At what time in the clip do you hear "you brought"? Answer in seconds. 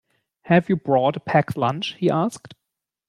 0.67-1.15